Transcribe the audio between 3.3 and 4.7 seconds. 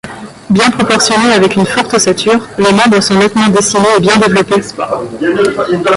dessinés et bien développés.